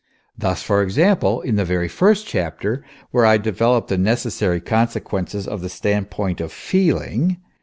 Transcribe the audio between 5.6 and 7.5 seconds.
the stand point of Feeling